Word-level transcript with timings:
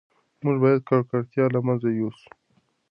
موږ 0.43 0.57
باید 0.63 0.85
ککړتیا 0.89 1.45
له 1.55 1.59
منځه 1.67 1.89
یوسو. 1.99 2.29